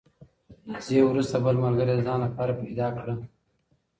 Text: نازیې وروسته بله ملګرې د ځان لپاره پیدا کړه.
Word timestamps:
نازیې 0.71 1.01
وروسته 1.07 1.35
بله 1.45 1.59
ملګرې 1.65 1.93
د 1.95 2.01
ځان 2.07 2.19
لپاره 2.27 2.57
پیدا 2.61 2.87
کړه. 2.97 3.13